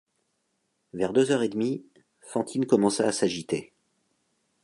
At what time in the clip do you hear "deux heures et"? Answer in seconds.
1.13-1.47